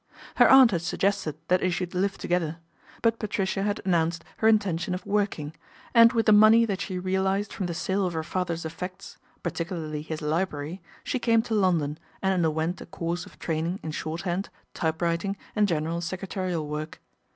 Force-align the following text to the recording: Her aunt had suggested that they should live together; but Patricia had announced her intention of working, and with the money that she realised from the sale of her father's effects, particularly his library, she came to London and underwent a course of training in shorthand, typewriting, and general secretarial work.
Her 0.37 0.49
aunt 0.49 0.71
had 0.71 0.81
suggested 0.81 1.37
that 1.47 1.59
they 1.59 1.69
should 1.69 1.93
live 1.93 2.17
together; 2.17 2.57
but 3.03 3.19
Patricia 3.19 3.61
had 3.61 3.81
announced 3.85 4.25
her 4.37 4.47
intention 4.47 4.95
of 4.95 5.05
working, 5.05 5.53
and 5.93 6.11
with 6.11 6.25
the 6.25 6.31
money 6.31 6.65
that 6.65 6.81
she 6.81 6.97
realised 6.97 7.53
from 7.53 7.67
the 7.67 7.75
sale 7.75 8.07
of 8.07 8.13
her 8.13 8.23
father's 8.23 8.65
effects, 8.65 9.19
particularly 9.43 10.01
his 10.01 10.23
library, 10.23 10.81
she 11.03 11.19
came 11.19 11.43
to 11.43 11.53
London 11.53 11.99
and 12.23 12.33
underwent 12.33 12.81
a 12.81 12.87
course 12.87 13.27
of 13.27 13.37
training 13.37 13.79
in 13.83 13.91
shorthand, 13.91 14.49
typewriting, 14.73 15.37
and 15.55 15.67
general 15.67 16.01
secretarial 16.01 16.67
work. 16.67 16.99